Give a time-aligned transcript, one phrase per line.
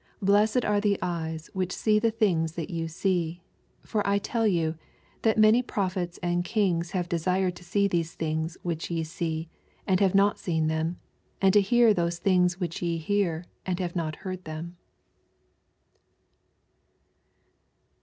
[0.19, 3.43] Blessed are the eyes.which see the tmngs that ye see:
[3.83, 4.73] 24 For I tell vou,
[5.21, 9.47] that many pro* phets and kin^ have desired to see those things which ye see.
[9.85, 10.97] and have not seen them;
[11.39, 14.75] and to near those things which ye hear, and have not heard them.